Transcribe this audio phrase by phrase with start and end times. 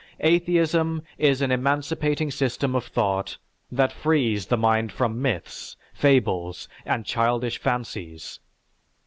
[0.21, 3.37] Atheism is an emancipating system of thought
[3.71, 8.39] that frees the mind from myths, fables, and childish fancies.